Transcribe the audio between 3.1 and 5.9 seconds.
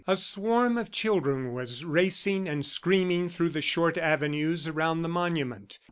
through the short avenues around the monument.